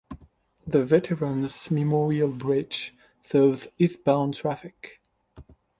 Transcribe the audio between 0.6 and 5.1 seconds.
The Veterans Memorial Bridge serves eastbound traffic.